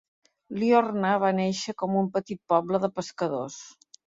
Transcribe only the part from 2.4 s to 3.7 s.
poble de pescadors.